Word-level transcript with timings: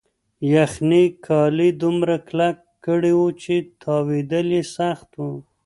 یخنۍ 0.53 1.05
کالي 1.25 1.69
دومره 1.81 2.15
کلک 2.27 2.57
کړي 2.85 3.11
وو 3.17 3.27
چې 3.41 3.53
تاوېدل 3.83 4.47
یې 4.57 4.63
سخت 4.77 5.09
وو. 5.19 5.33